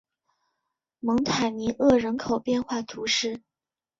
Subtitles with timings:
[0.99, 3.43] 蒙塔尼厄人口变化图示